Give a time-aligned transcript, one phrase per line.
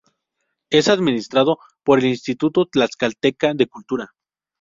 [0.71, 4.15] Es administrado por el Instituto Tlaxcalteca de Cultura.